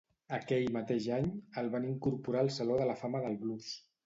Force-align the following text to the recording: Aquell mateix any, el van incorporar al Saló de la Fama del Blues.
Aquell 0.35 0.71
mateix 0.77 1.05
any, 1.17 1.27
el 1.63 1.69
van 1.75 1.85
incorporar 1.91 2.43
al 2.47 2.51
Saló 2.57 2.79
de 2.81 2.89
la 2.95 2.97
Fama 3.05 3.23
del 3.29 3.39
Blues. 3.45 3.71